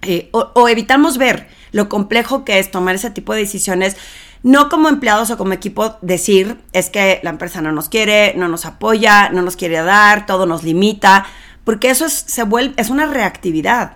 eh, 0.02 0.28
o, 0.32 0.68
evitamos 0.68 1.18
ver 1.18 1.46
lo 1.70 1.88
complejo 1.88 2.44
que 2.44 2.58
es 2.58 2.72
tomar 2.72 2.96
ese 2.96 3.12
tipo 3.12 3.32
de 3.32 3.42
decisiones, 3.42 3.96
no 4.42 4.70
como 4.70 4.88
empleados 4.88 5.30
o 5.30 5.38
como 5.38 5.52
equipo 5.52 5.94
decir 6.02 6.58
es 6.72 6.90
que 6.90 7.20
la 7.22 7.30
empresa 7.30 7.60
no 7.60 7.70
nos 7.70 7.88
quiere, 7.88 8.34
no 8.34 8.48
nos 8.48 8.64
apoya, 8.64 9.28
no 9.28 9.42
nos 9.42 9.54
quiere 9.54 9.80
dar, 9.80 10.26
todo 10.26 10.46
nos 10.46 10.64
limita, 10.64 11.26
porque 11.62 11.90
eso 11.90 12.06
es, 12.06 12.12
se 12.12 12.42
vuelve, 12.42 12.74
es 12.76 12.90
una 12.90 13.06
reactividad. 13.06 13.92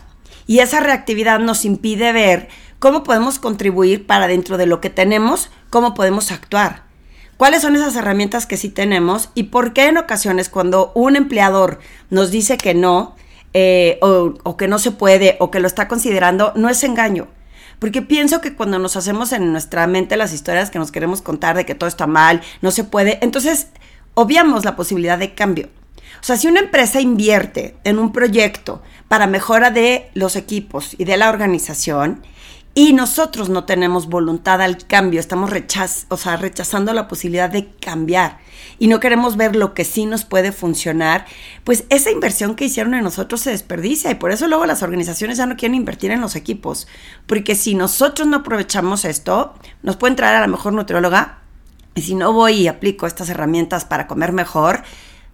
Y 0.46 0.60
esa 0.60 0.78
reactividad 0.78 1.40
nos 1.40 1.64
impide 1.64 2.12
ver 2.12 2.48
cómo 2.78 3.02
podemos 3.02 3.40
contribuir 3.40 4.06
para 4.06 4.28
dentro 4.28 4.56
de 4.56 4.66
lo 4.66 4.80
que 4.80 4.90
tenemos, 4.90 5.50
cómo 5.68 5.94
podemos 5.94 6.30
actuar. 6.30 6.91
¿Cuáles 7.42 7.62
son 7.62 7.74
esas 7.74 7.96
herramientas 7.96 8.46
que 8.46 8.56
sí 8.56 8.68
tenemos 8.68 9.30
y 9.34 9.42
por 9.42 9.72
qué 9.72 9.88
en 9.88 9.98
ocasiones 9.98 10.48
cuando 10.48 10.92
un 10.94 11.16
empleador 11.16 11.80
nos 12.08 12.30
dice 12.30 12.56
que 12.56 12.72
no, 12.72 13.16
eh, 13.52 13.98
o, 14.00 14.56
que 14.56 14.68
no 14.68 14.78
se 14.78 14.92
puede 14.92 15.38
o 15.40 15.50
que 15.50 15.58
lo 15.58 15.66
está 15.66 15.88
considerando, 15.88 16.52
no 16.54 16.68
es 16.68 16.84
engaño. 16.84 17.26
Porque 17.80 18.00
pienso 18.00 18.40
que 18.40 18.54
cuando 18.54 18.78
nos 18.78 18.94
hacemos 18.94 19.32
en 19.32 19.50
nuestra 19.50 19.88
mente 19.88 20.16
las 20.16 20.32
historias 20.32 20.70
que 20.70 20.78
nos 20.78 20.92
queremos 20.92 21.20
contar 21.20 21.56
de 21.56 21.66
que 21.66 21.74
todo 21.74 21.88
está 21.88 22.06
mal, 22.06 22.42
no 22.60 22.70
se 22.70 22.84
puede, 22.84 23.18
entonces 23.22 23.66
obviamos 24.14 24.64
la 24.64 24.76
posibilidad 24.76 25.18
de 25.18 25.34
cambio. 25.34 25.68
O 26.20 26.24
sea, 26.24 26.36
si 26.36 26.46
una 26.46 26.60
empresa 26.60 27.00
invierte 27.00 27.74
en 27.82 27.98
un 27.98 28.12
proyecto 28.12 28.82
para 29.08 29.26
mejora 29.26 29.72
de 29.72 30.12
los 30.14 30.36
equipos 30.36 30.94
y 30.96 31.06
de 31.06 31.16
la 31.16 31.28
organización 31.28 32.22
y 32.74 32.94
nosotros 32.94 33.50
no 33.50 33.64
tenemos 33.64 34.08
voluntad 34.08 34.62
al 34.62 34.78
cambio, 34.78 35.20
estamos 35.20 35.50
rechaz 35.50 36.06
o 36.08 36.16
sea, 36.16 36.36
rechazando 36.36 36.92
la 36.94 37.06
posibilidad 37.06 37.50
de 37.50 37.68
cambiar. 37.80 38.38
Y 38.78 38.86
no 38.86 38.98
queremos 38.98 39.36
ver 39.36 39.54
lo 39.54 39.74
que 39.74 39.84
sí 39.84 40.06
nos 40.06 40.24
puede 40.24 40.52
funcionar, 40.52 41.26
pues 41.64 41.84
esa 41.90 42.10
inversión 42.10 42.56
que 42.56 42.64
hicieron 42.64 42.94
en 42.94 43.04
nosotros 43.04 43.42
se 43.42 43.50
desperdicia 43.50 44.10
y 44.10 44.14
por 44.14 44.32
eso 44.32 44.48
luego 44.48 44.64
las 44.64 44.82
organizaciones 44.82 45.36
ya 45.36 45.46
no 45.46 45.56
quieren 45.56 45.74
invertir 45.74 46.10
en 46.10 46.20
los 46.20 46.34
equipos, 46.34 46.86
porque 47.26 47.54
si 47.54 47.74
nosotros 47.74 48.26
no 48.26 48.38
aprovechamos 48.38 49.04
esto, 49.04 49.54
nos 49.82 49.96
pueden 49.96 50.16
traer 50.16 50.36
a 50.36 50.40
la 50.40 50.46
mejor 50.46 50.72
nutrióloga 50.72 51.40
y 51.94 52.02
si 52.02 52.14
no 52.14 52.32
voy 52.32 52.54
y 52.54 52.68
aplico 52.68 53.06
estas 53.06 53.28
herramientas 53.28 53.84
para 53.84 54.06
comer 54.06 54.32
mejor, 54.32 54.82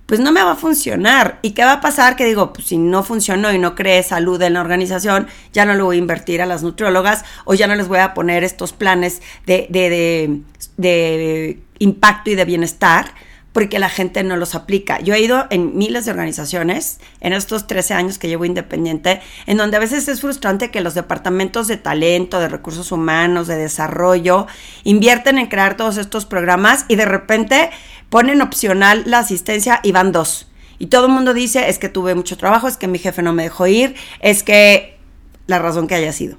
pues 0.08 0.20
no 0.20 0.32
me 0.32 0.42
va 0.42 0.52
a 0.52 0.56
funcionar. 0.56 1.38
¿Y 1.42 1.50
qué 1.50 1.66
va 1.66 1.74
a 1.74 1.80
pasar? 1.82 2.16
Que 2.16 2.24
digo, 2.24 2.54
pues 2.54 2.68
si 2.68 2.78
no 2.78 3.04
funcionó 3.04 3.52
y 3.52 3.58
no 3.58 3.74
cree 3.74 4.02
salud 4.02 4.40
en 4.40 4.54
la 4.54 4.62
organización, 4.62 5.26
ya 5.52 5.66
no 5.66 5.74
le 5.74 5.82
voy 5.82 5.96
a 5.96 5.98
invertir 5.98 6.40
a 6.40 6.46
las 6.46 6.62
nutriólogas 6.62 7.26
o 7.44 7.52
ya 7.52 7.66
no 7.66 7.74
les 7.74 7.88
voy 7.88 7.98
a 7.98 8.14
poner 8.14 8.42
estos 8.42 8.72
planes 8.72 9.20
de, 9.44 9.66
de, 9.68 9.90
de, 9.90 10.40
de 10.78 11.62
impacto 11.78 12.30
y 12.30 12.36
de 12.36 12.46
bienestar 12.46 13.12
porque 13.52 13.78
la 13.78 13.88
gente 13.88 14.22
no 14.22 14.36
los 14.36 14.54
aplica. 14.54 15.00
Yo 15.00 15.14
he 15.14 15.20
ido 15.20 15.46
en 15.50 15.76
miles 15.76 16.04
de 16.04 16.12
organizaciones 16.12 17.00
en 17.20 17.32
estos 17.32 17.66
13 17.66 17.92
años 17.92 18.18
que 18.18 18.28
llevo 18.28 18.44
independiente, 18.44 19.20
en 19.46 19.56
donde 19.56 19.76
a 19.76 19.80
veces 19.80 20.06
es 20.08 20.20
frustrante 20.20 20.70
que 20.70 20.80
los 20.80 20.94
departamentos 20.94 21.66
de 21.66 21.76
talento, 21.76 22.40
de 22.40 22.48
recursos 22.48 22.92
humanos, 22.92 23.46
de 23.46 23.56
desarrollo, 23.56 24.46
invierten 24.84 25.38
en 25.38 25.48
crear 25.48 25.76
todos 25.76 25.96
estos 25.96 26.24
programas 26.24 26.84
y 26.88 26.96
de 26.96 27.06
repente 27.06 27.70
ponen 28.10 28.42
opcional 28.42 29.02
la 29.06 29.18
asistencia 29.18 29.80
y 29.82 29.92
van 29.92 30.12
dos. 30.12 30.48
Y 30.78 30.86
todo 30.86 31.06
el 31.06 31.12
mundo 31.12 31.34
dice, 31.34 31.68
es 31.68 31.78
que 31.78 31.88
tuve 31.88 32.14
mucho 32.14 32.36
trabajo, 32.36 32.68
es 32.68 32.76
que 32.76 32.88
mi 32.88 32.98
jefe 32.98 33.22
no 33.22 33.32
me 33.32 33.42
dejó 33.42 33.66
ir, 33.66 33.96
es 34.20 34.42
que 34.42 34.98
la 35.46 35.58
razón 35.58 35.88
que 35.88 35.96
haya 35.96 36.12
sido. 36.12 36.38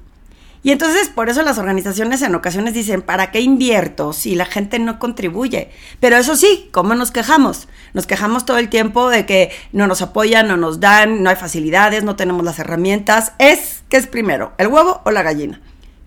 Y 0.62 0.72
entonces 0.72 1.08
por 1.08 1.30
eso 1.30 1.42
las 1.42 1.58
organizaciones 1.58 2.20
en 2.20 2.34
ocasiones 2.34 2.74
dicen, 2.74 3.00
¿para 3.00 3.30
qué 3.30 3.40
invierto 3.40 4.12
si 4.12 4.34
la 4.34 4.44
gente 4.44 4.78
no 4.78 4.98
contribuye? 4.98 5.70
Pero 6.00 6.18
eso 6.18 6.36
sí, 6.36 6.68
¿cómo 6.70 6.94
nos 6.94 7.10
quejamos? 7.10 7.66
Nos 7.94 8.06
quejamos 8.06 8.44
todo 8.44 8.58
el 8.58 8.68
tiempo 8.68 9.08
de 9.08 9.24
que 9.24 9.50
no 9.72 9.86
nos 9.86 10.02
apoyan, 10.02 10.48
no 10.48 10.58
nos 10.58 10.78
dan, 10.78 11.22
no 11.22 11.30
hay 11.30 11.36
facilidades, 11.36 12.04
no 12.04 12.16
tenemos 12.16 12.44
las 12.44 12.58
herramientas. 12.58 13.32
Es, 13.38 13.82
¿qué 13.88 13.96
es 13.96 14.06
primero? 14.06 14.52
¿El 14.58 14.68
huevo 14.68 15.00
o 15.04 15.10
la 15.10 15.22
gallina? 15.22 15.62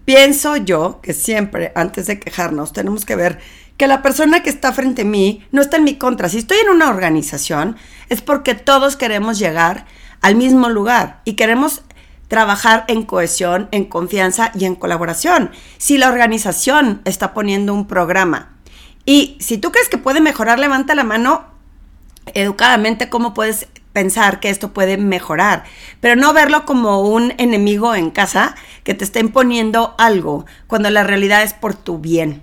Pienso 0.05 0.57
yo 0.57 0.99
que 1.01 1.13
siempre, 1.13 1.71
antes 1.75 2.05
de 2.05 2.19
quejarnos, 2.19 2.73
tenemos 2.73 3.05
que 3.05 3.15
ver 3.15 3.39
que 3.77 3.87
la 3.87 4.01
persona 4.01 4.43
que 4.43 4.49
está 4.49 4.71
frente 4.71 5.01
a 5.01 5.05
mí 5.05 5.45
no 5.51 5.61
está 5.61 5.77
en 5.77 5.83
mi 5.83 5.95
contra. 5.95 6.29
Si 6.29 6.37
estoy 6.37 6.57
en 6.59 6.69
una 6.69 6.89
organización, 6.89 7.75
es 8.09 8.21
porque 8.21 8.55
todos 8.55 8.95
queremos 8.95 9.39
llegar 9.39 9.85
al 10.21 10.35
mismo 10.35 10.69
lugar 10.69 11.21
y 11.25 11.33
queremos 11.33 11.83
trabajar 12.27 12.85
en 12.87 13.03
cohesión, 13.03 13.67
en 13.71 13.85
confianza 13.85 14.51
y 14.55 14.65
en 14.65 14.75
colaboración. 14.75 15.51
Si 15.77 15.97
la 15.97 16.09
organización 16.09 17.01
está 17.05 17.33
poniendo 17.33 17.73
un 17.73 17.87
programa 17.87 18.53
y 19.05 19.37
si 19.39 19.57
tú 19.57 19.71
crees 19.71 19.89
que 19.89 19.97
puede 19.97 20.21
mejorar, 20.21 20.59
levanta 20.59 20.95
la 20.95 21.03
mano 21.03 21.45
educadamente 22.33 23.09
cómo 23.09 23.33
puedes 23.33 23.67
pensar 23.91 24.39
que 24.39 24.49
esto 24.49 24.73
puede 24.73 24.97
mejorar, 24.97 25.63
pero 25.99 26.15
no 26.15 26.33
verlo 26.33 26.65
como 26.65 27.01
un 27.01 27.33
enemigo 27.37 27.93
en 27.93 28.09
casa 28.09 28.55
que 28.83 28.93
te 28.93 29.03
está 29.03 29.19
imponiendo 29.19 29.93
algo 29.97 30.45
cuando 30.67 30.89
la 30.89 31.03
realidad 31.03 31.43
es 31.43 31.53
por 31.53 31.75
tu 31.75 31.99
bien. 31.99 32.41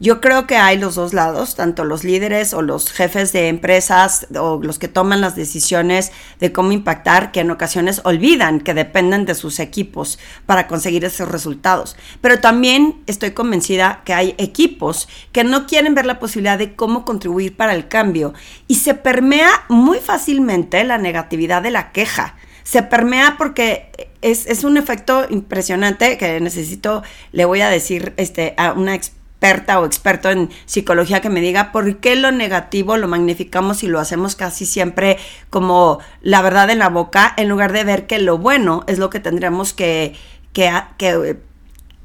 Yo 0.00 0.20
creo 0.20 0.48
que 0.48 0.56
hay 0.56 0.76
los 0.76 0.96
dos 0.96 1.14
lados, 1.14 1.54
tanto 1.54 1.84
los 1.84 2.02
líderes 2.02 2.52
o 2.52 2.62
los 2.62 2.90
jefes 2.90 3.32
de 3.32 3.48
empresas 3.48 4.26
o 4.36 4.60
los 4.60 4.80
que 4.80 4.88
toman 4.88 5.20
las 5.20 5.36
decisiones 5.36 6.10
de 6.40 6.52
cómo 6.52 6.72
impactar, 6.72 7.30
que 7.30 7.40
en 7.40 7.52
ocasiones 7.52 8.00
olvidan 8.04 8.60
que 8.60 8.74
dependen 8.74 9.24
de 9.24 9.36
sus 9.36 9.60
equipos 9.60 10.18
para 10.46 10.66
conseguir 10.66 11.04
esos 11.04 11.28
resultados. 11.28 11.96
Pero 12.20 12.40
también 12.40 13.02
estoy 13.06 13.30
convencida 13.30 14.02
que 14.04 14.14
hay 14.14 14.34
equipos 14.36 15.08
que 15.30 15.44
no 15.44 15.66
quieren 15.66 15.94
ver 15.94 16.06
la 16.06 16.18
posibilidad 16.18 16.58
de 16.58 16.74
cómo 16.74 17.04
contribuir 17.04 17.56
para 17.56 17.74
el 17.74 17.86
cambio 17.86 18.34
y 18.66 18.76
se 18.76 18.94
permea 18.94 19.64
muy 19.68 19.98
fácilmente 19.98 20.82
la 20.82 20.98
negatividad 20.98 21.62
de 21.62 21.70
la 21.70 21.92
queja 21.92 22.34
se 22.64 22.82
permea 22.82 23.36
porque 23.36 24.10
es, 24.22 24.46
es, 24.46 24.64
un 24.64 24.78
efecto 24.78 25.26
impresionante 25.28 26.16
que 26.16 26.40
necesito, 26.40 27.02
le 27.30 27.44
voy 27.44 27.60
a 27.60 27.68
decir 27.68 28.14
este, 28.16 28.54
a 28.56 28.72
una 28.72 28.94
experta 28.94 29.23
experta 29.44 29.78
o 29.78 29.84
experto 29.84 30.30
en 30.30 30.48
psicología 30.64 31.20
que 31.20 31.28
me 31.28 31.42
diga 31.42 31.70
por 31.70 31.98
qué 31.98 32.16
lo 32.16 32.32
negativo 32.32 32.96
lo 32.96 33.08
magnificamos 33.08 33.82
y 33.82 33.88
lo 33.88 34.00
hacemos 34.00 34.36
casi 34.36 34.64
siempre 34.64 35.18
como 35.50 35.98
la 36.22 36.40
verdad 36.40 36.70
en 36.70 36.78
la 36.78 36.88
boca, 36.88 37.34
en 37.36 37.50
lugar 37.50 37.72
de 37.72 37.84
ver 37.84 38.06
que 38.06 38.18
lo 38.18 38.38
bueno 38.38 38.84
es 38.86 38.98
lo 38.98 39.10
que 39.10 39.20
tendríamos 39.20 39.74
que, 39.74 40.14
que, 40.54 40.72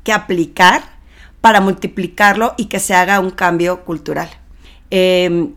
que, 0.04 0.12
aplicar 0.12 0.82
para 1.40 1.62
multiplicarlo 1.62 2.56
y 2.58 2.66
que 2.66 2.80
se 2.80 2.94
haga 2.94 3.22
un 3.22 3.32
cambio 3.32 3.86
cultural. 3.86 4.30
Em, 4.90 5.54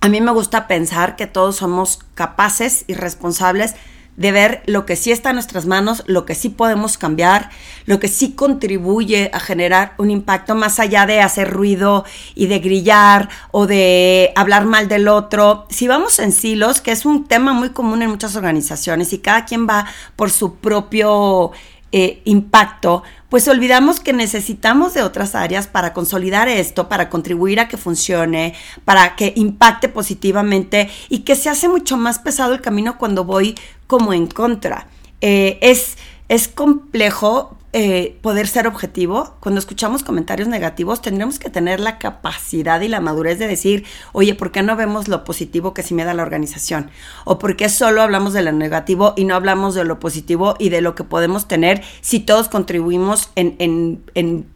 a 0.00 0.08
mí 0.08 0.20
me 0.20 0.30
gusta 0.30 0.68
pensar 0.68 1.16
que 1.16 1.26
todos 1.26 1.56
somos 1.56 1.98
capaces 2.14 2.84
y 2.86 2.94
responsables 2.94 3.74
de 4.16 4.32
ver 4.32 4.62
lo 4.66 4.86
que 4.86 4.96
sí 4.96 5.12
está 5.12 5.30
en 5.30 5.36
nuestras 5.36 5.66
manos, 5.66 6.02
lo 6.06 6.24
que 6.24 6.34
sí 6.34 6.48
podemos 6.48 6.98
cambiar, 6.98 7.50
lo 7.84 8.00
que 8.00 8.08
sí 8.08 8.32
contribuye 8.32 9.30
a 9.32 9.40
generar 9.40 9.94
un 9.98 10.10
impacto 10.10 10.54
más 10.54 10.80
allá 10.80 11.06
de 11.06 11.20
hacer 11.20 11.50
ruido 11.50 12.04
y 12.34 12.46
de 12.46 12.58
grillar 12.58 13.28
o 13.50 13.66
de 13.66 14.32
hablar 14.34 14.64
mal 14.64 14.88
del 14.88 15.08
otro. 15.08 15.66
Si 15.70 15.86
vamos 15.86 16.18
en 16.18 16.32
silos, 16.32 16.80
que 16.80 16.92
es 16.92 17.04
un 17.04 17.24
tema 17.24 17.52
muy 17.52 17.70
común 17.70 18.02
en 18.02 18.10
muchas 18.10 18.36
organizaciones 18.36 19.12
y 19.12 19.18
cada 19.18 19.44
quien 19.44 19.66
va 19.68 19.86
por 20.16 20.30
su 20.30 20.56
propio 20.56 21.52
eh, 21.92 22.20
impacto, 22.24 23.02
pues 23.28 23.48
olvidamos 23.48 24.00
que 24.00 24.12
necesitamos 24.12 24.94
de 24.94 25.02
otras 25.02 25.34
áreas 25.34 25.66
para 25.66 25.92
consolidar 25.92 26.48
esto, 26.48 26.88
para 26.88 27.08
contribuir 27.08 27.60
a 27.60 27.68
que 27.68 27.76
funcione, 27.76 28.54
para 28.84 29.16
que 29.16 29.32
impacte 29.36 29.88
positivamente 29.88 30.90
y 31.08 31.20
que 31.20 31.36
se 31.36 31.48
hace 31.48 31.68
mucho 31.68 31.96
más 31.96 32.18
pesado 32.18 32.54
el 32.54 32.60
camino 32.60 32.98
cuando 32.98 33.24
voy 33.24 33.54
como 33.86 34.12
en 34.12 34.26
contra. 34.26 34.88
Eh, 35.20 35.58
es, 35.60 35.96
es 36.28 36.48
complejo 36.48 37.56
eh, 37.78 38.16
poder 38.22 38.48
ser 38.48 38.66
objetivo, 38.66 39.34
cuando 39.38 39.58
escuchamos 39.58 40.02
comentarios 40.02 40.48
negativos, 40.48 41.02
tendremos 41.02 41.38
que 41.38 41.50
tener 41.50 41.78
la 41.78 41.98
capacidad 41.98 42.80
y 42.80 42.88
la 42.88 43.02
madurez 43.02 43.38
de 43.38 43.46
decir, 43.46 43.84
oye, 44.12 44.34
¿por 44.34 44.50
qué 44.50 44.62
no 44.62 44.76
vemos 44.76 45.08
lo 45.08 45.24
positivo 45.24 45.74
que 45.74 45.82
sí 45.82 45.92
me 45.92 46.04
da 46.04 46.14
la 46.14 46.22
organización? 46.22 46.90
¿O 47.26 47.38
por 47.38 47.54
qué 47.54 47.68
solo 47.68 48.00
hablamos 48.00 48.32
de 48.32 48.40
lo 48.40 48.52
negativo 48.52 49.12
y 49.14 49.24
no 49.24 49.34
hablamos 49.34 49.74
de 49.74 49.84
lo 49.84 49.98
positivo 50.00 50.54
y 50.58 50.70
de 50.70 50.80
lo 50.80 50.94
que 50.94 51.04
podemos 51.04 51.48
tener 51.48 51.82
si 52.00 52.20
todos 52.20 52.48
contribuimos 52.48 53.28
en, 53.34 53.56
en, 53.58 54.02
en 54.14 54.46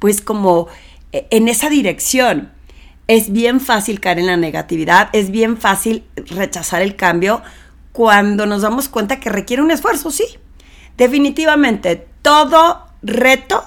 pues 0.00 0.20
como 0.20 0.66
eh, 1.12 1.28
en 1.30 1.46
esa 1.46 1.70
dirección? 1.70 2.50
Es 3.06 3.30
bien 3.30 3.60
fácil 3.60 4.00
caer 4.00 4.18
en 4.18 4.26
la 4.26 4.36
negatividad, 4.36 5.10
es 5.12 5.30
bien 5.30 5.58
fácil 5.58 6.02
rechazar 6.16 6.82
el 6.82 6.96
cambio 6.96 7.40
cuando 7.94 8.44
nos 8.44 8.62
damos 8.62 8.88
cuenta 8.88 9.20
que 9.20 9.30
requiere 9.30 9.62
un 9.62 9.70
esfuerzo, 9.70 10.10
sí. 10.10 10.24
Definitivamente, 10.96 12.08
todo 12.22 12.88
reto 13.02 13.64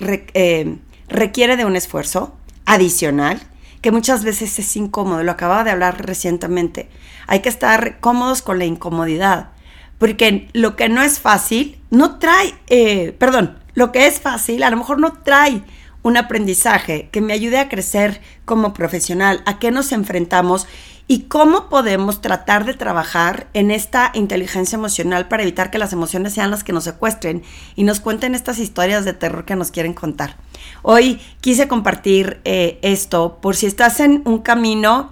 eh, 0.00 0.76
requiere 1.08 1.56
de 1.56 1.64
un 1.64 1.76
esfuerzo 1.76 2.34
adicional 2.66 3.40
que 3.80 3.92
muchas 3.92 4.24
veces 4.24 4.58
es 4.58 4.76
incómodo. 4.76 5.22
Lo 5.22 5.30
acababa 5.30 5.62
de 5.62 5.70
hablar 5.70 6.04
recientemente. 6.04 6.88
Hay 7.28 7.42
que 7.42 7.48
estar 7.48 8.00
cómodos 8.00 8.42
con 8.42 8.58
la 8.58 8.64
incomodidad. 8.64 9.50
Porque 9.98 10.48
lo 10.52 10.74
que 10.74 10.88
no 10.88 11.00
es 11.00 11.20
fácil, 11.20 11.80
no 11.90 12.18
trae, 12.18 12.52
eh, 12.66 13.14
perdón, 13.20 13.56
lo 13.74 13.92
que 13.92 14.08
es 14.08 14.20
fácil 14.20 14.64
a 14.64 14.70
lo 14.70 14.78
mejor 14.78 14.98
no 14.98 15.12
trae 15.12 15.62
un 16.02 16.16
aprendizaje 16.16 17.08
que 17.12 17.20
me 17.20 17.34
ayude 17.34 17.58
a 17.60 17.68
crecer 17.68 18.20
como 18.44 18.74
profesional, 18.74 19.44
a 19.46 19.60
qué 19.60 19.70
nos 19.70 19.92
enfrentamos 19.92 20.66
y 21.10 21.22
cómo 21.22 21.68
podemos 21.68 22.20
tratar 22.20 22.64
de 22.64 22.74
trabajar 22.74 23.48
en 23.52 23.72
esta 23.72 24.12
inteligencia 24.14 24.76
emocional 24.76 25.26
para 25.26 25.42
evitar 25.42 25.72
que 25.72 25.78
las 25.78 25.92
emociones 25.92 26.34
sean 26.34 26.52
las 26.52 26.62
que 26.62 26.72
nos 26.72 26.84
secuestren 26.84 27.42
y 27.74 27.82
nos 27.82 27.98
cuenten 27.98 28.36
estas 28.36 28.60
historias 28.60 29.04
de 29.04 29.12
terror 29.12 29.44
que 29.44 29.56
nos 29.56 29.72
quieren 29.72 29.92
contar. 29.92 30.36
Hoy 30.82 31.20
quise 31.40 31.66
compartir 31.66 32.40
eh, 32.44 32.78
esto 32.82 33.40
por 33.42 33.56
si 33.56 33.66
estás 33.66 33.98
en 33.98 34.22
un 34.24 34.38
camino 34.38 35.10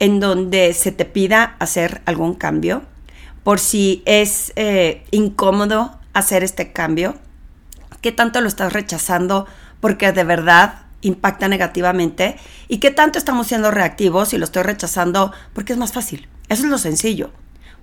en 0.00 0.20
donde 0.20 0.74
se 0.74 0.92
te 0.92 1.06
pida 1.06 1.56
hacer 1.60 2.02
algún 2.04 2.34
cambio, 2.34 2.82
por 3.42 3.58
si 3.58 4.02
es 4.04 4.52
eh, 4.54 5.02
incómodo 5.12 5.98
hacer 6.12 6.44
este 6.44 6.74
cambio, 6.74 7.14
qué 8.02 8.12
tanto 8.12 8.42
lo 8.42 8.48
estás 8.48 8.74
rechazando 8.74 9.46
porque 9.80 10.12
de 10.12 10.24
verdad 10.24 10.87
impacta 11.00 11.48
negativamente 11.48 12.36
y 12.66 12.78
qué 12.78 12.90
tanto 12.90 13.18
estamos 13.18 13.46
siendo 13.46 13.70
reactivos 13.70 14.32
y 14.32 14.38
lo 14.38 14.44
estoy 14.44 14.62
rechazando 14.64 15.32
porque 15.52 15.72
es 15.72 15.78
más 15.78 15.92
fácil. 15.92 16.28
Eso 16.48 16.64
es 16.64 16.70
lo 16.70 16.78
sencillo. 16.78 17.30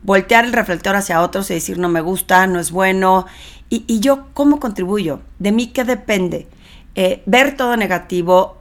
Voltear 0.03 0.45
el 0.45 0.53
reflector 0.53 0.95
hacia 0.95 1.21
otros 1.21 1.49
y 1.49 1.55
decir 1.55 1.77
no 1.77 1.89
me 1.89 2.01
gusta, 2.01 2.45
no 2.47 2.59
es 2.59 2.71
bueno. 2.71 3.25
¿Y, 3.69 3.99
yo 3.99 4.27
cómo 4.33 4.59
contribuyo? 4.59 5.21
¿De 5.39 5.51
mí 5.51 5.67
qué 5.67 5.83
depende? 5.83 6.47
Eh, 6.93 7.23
ver 7.25 7.57
todo 7.57 7.75
negativo, 7.75 8.57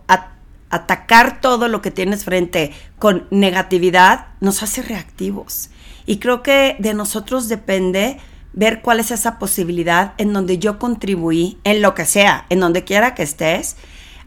atacar 0.70 1.40
todo 1.40 1.68
lo 1.68 1.82
que 1.82 1.90
tienes 1.90 2.25
frente 2.25 2.73
con 2.99 3.26
negatividad, 3.30 4.28
nos 4.40 4.62
hace 4.62 4.82
reactivos. 4.82 5.70
Y 6.06 6.18
creo 6.18 6.42
que 6.42 6.76
de 6.78 6.94
nosotros 6.94 7.49
depende 7.49 8.18
ver 8.54 8.82
cuál 8.82 9.00
es 9.00 9.11
esa 9.11 9.38
posibilidad 9.38 10.14
en 10.18 10.32
donde 10.32 10.58
yo 10.58 10.78
contribuí, 10.78 11.58
en 11.64 11.82
lo 11.82 11.94
que 11.94 12.06
sea, 12.06 12.46
en 12.49 12.61
donde 12.61 12.84
quiera 12.84 13.14
que 13.14 13.23
estés, 13.23 13.76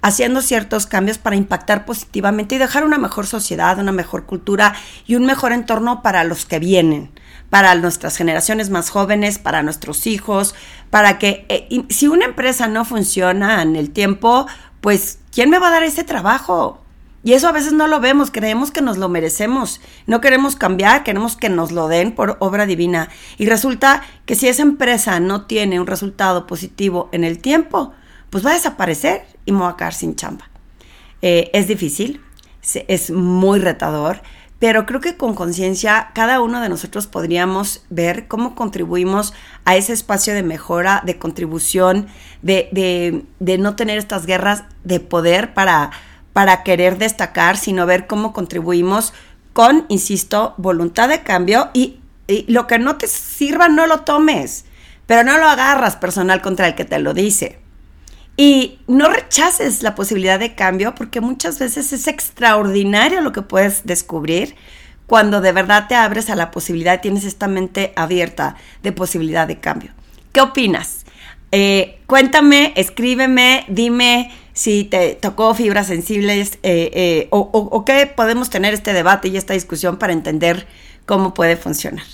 haciendo 0.01 0.42
ciertos 0.42 0.86
cambios 0.86 1.18
para 1.18 1.36
impactar 1.36 1.86
positivamente 1.86 2.56
y 2.56 2.58
dejar 2.58 2.84
una 2.84 2.98
mejor 2.98 3.27
sociedad, 3.27 3.80
una 3.80 3.92
mejor 3.92 4.25
cultura 4.25 4.75
y 5.06 5.16
un 5.16 5.25
mejor 5.25 5.51
entorno 5.51 6.01
para 6.01 6.24
los 6.24 6.46
que 6.46 6.60
vienen, 6.60 7.12
para 7.50 7.75
nuestras 7.75 8.18
generaciones 8.18 8.70
más 8.70 8.89
jóvenes, 8.89 9.39
para 9.39 9.63
nuestros 9.63 10.08
hijos, 10.08 10.56
para 10.89 11.18
que 11.18 11.46
eh, 11.50 11.86
si 11.89 12.08
una 12.08 12.25
empresa 12.25 12.68
no 12.68 12.86
funciona 12.86 13.62
en 13.62 13.75
el 13.75 13.92
tiempo, 13.92 14.48
pues 14.82 15.20
¿quién 15.32 15.50
me 15.50 15.60
va 15.60 15.70
a 15.70 15.72
dar 15.72 15.84
ese 15.84 16.04
trabajo? 16.04 16.82
Y 17.24 17.34
eso 17.34 17.50
a 17.50 17.51
veces 17.51 17.74
no 17.74 17.88
lo 17.88 18.00
vemos, 18.00 18.32
creemos 18.32 18.72
que 18.72 18.82
nos 18.82 18.98
lo 18.98 19.10
merecemos, 19.10 19.82
no 20.06 20.22
queremos 20.22 20.56
cambiar, 20.56 21.04
queremos 21.04 21.36
que 21.36 21.50
nos 21.50 21.74
lo 21.74 21.89
den 21.89 22.13
por 22.13 22.38
obra 22.39 22.66
divina. 22.66 23.10
Y 23.38 23.48
resulta 23.48 24.01
que 24.25 24.36
si 24.36 24.48
esa 24.48 24.62
empresa 24.62 25.20
no 25.20 25.46
tiene 25.46 25.82
un 25.82 25.88
resultado 25.88 26.48
positivo 26.48 27.10
en 27.12 27.25
el 27.25 27.39
tiempo, 27.39 27.94
pues 28.29 28.46
va 28.46 28.51
a 28.51 28.55
desaparecer 28.55 29.25
y 29.46 29.51
me 29.51 29.60
va 29.60 29.69
a 29.69 29.77
quedar 29.77 29.93
sin 29.93 30.15
chamba. 30.15 30.50
Eh, 31.22 31.50
es 31.53 31.67
difícil, 31.67 32.22
es 32.88 33.12
muy 33.12 33.60
retador, 33.60 34.22
pero 34.60 34.86
creo 34.86 35.01
que 35.01 35.17
con 35.17 35.36
conciencia 35.36 36.12
cada 36.13 36.41
uno 36.41 36.62
de 36.62 36.69
nosotros 36.69 37.07
podríamos 37.07 37.84
ver 37.89 38.27
cómo 38.27 38.55
contribuimos 38.55 39.34
a 39.65 39.75
ese 39.75 39.93
espacio 39.93 40.34
de 40.34 40.43
mejora, 40.43 41.01
de 41.05 41.17
contribución, 41.17 42.07
de, 42.41 43.24
de 43.39 43.57
no 43.57 43.75
tener 43.75 43.98
estas 43.98 44.25
guerras 44.25 44.63
de 44.84 45.00
poder 45.00 45.53
para 45.53 45.91
para 46.38 46.62
querer 46.62 47.00
destacar, 47.00 47.57
sino 47.57 47.88
ver 47.88 48.05
cómo 48.05 48.31
contribuimos 48.31 49.12
con, 49.53 49.88
insisto, 49.88 50.53
voluntad 50.57 51.10
de 51.10 51.24
cambio 51.24 51.72
y, 51.74 52.00
lo 52.48 52.67
que 52.67 52.77
no 52.77 52.98
te 52.98 53.07
sirva 53.07 53.69
no 53.69 53.88
lo 53.88 54.01
tomes, 54.01 54.65
pero 55.07 55.24
no 55.24 55.39
lo 55.39 55.48
agarras 55.48 55.96
personal 55.96 56.43
contra 56.43 56.67
el 56.67 56.75
que 56.75 56.86
te 56.86 57.00
lo 57.00 57.15
dice. 57.15 57.57
Y 58.39 58.79
no 58.86 59.10
rechaces 59.10 59.82
la 59.82 59.96
posibilidad 59.96 60.39
de 60.39 60.53
cambio 60.53 60.94
porque 60.94 61.22
muchas 61.22 61.58
veces 61.58 61.91
es 61.91 62.08
extraordinario 62.08 63.22
lo 63.22 63.32
que 63.32 63.41
puedes 63.41 63.86
descubrir 63.86 64.56
cuando 65.08 65.41
de 65.41 65.51
verdad 65.53 65.88
te 65.88 65.96
abres 65.96 66.29
a 66.29 66.36
la 66.36 66.51
posibilidad, 66.51 67.01
tienes 67.01 67.24
esta 67.24 67.48
mente 67.48 67.94
abierta 67.96 68.56
de 68.84 68.91
posibilidad 68.91 69.48
de 69.48 69.60
cambio. 69.60 69.91
¿Qué 70.34 70.41
opinas? 70.41 71.06
Eh, 71.51 72.00
cuéntame, 72.06 72.74
escríbeme, 72.75 73.65
dime 73.70 74.32
si 74.53 74.84
te 74.84 75.15
tocó 75.15 75.56
fibras 75.56 75.88
sensibles 75.88 76.60
eh, 76.62 76.91
eh, 76.94 77.27
o, 77.32 77.39
o 77.39 77.86
qué 77.86 78.06
podemos 78.06 78.50
tener 78.50 78.74
este 78.74 78.94
debate 78.94 79.29
y 79.29 79.38
esta 79.38 79.53
discusión 79.53 79.98
para 79.98 80.13
entender 80.13 80.67
cómo 81.06 81.34
puede 81.34 81.56
funcionar. 81.56 82.06